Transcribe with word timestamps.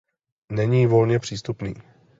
Není 0.51 0.87
volně 0.87 1.19
přístupný. 1.19 1.73